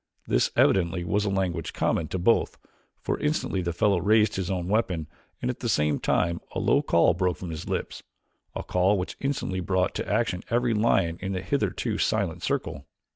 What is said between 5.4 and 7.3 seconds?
and at the same time a low call